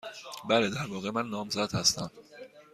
بله. 0.49 0.69
در 0.69 0.85
واقع، 0.89 1.11
من 1.11 1.29
نامزد 1.29 1.73
هستم. 1.75 2.11